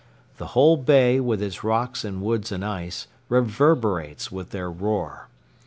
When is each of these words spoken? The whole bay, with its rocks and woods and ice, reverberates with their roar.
The 0.37 0.57
whole 0.57 0.77
bay, 0.77 1.19
with 1.19 1.43
its 1.43 1.63
rocks 1.63 2.03
and 2.03 2.23
woods 2.23 2.51
and 2.51 2.65
ice, 2.65 3.05
reverberates 3.29 4.31
with 4.31 4.49
their 4.49 4.71
roar. 4.71 5.27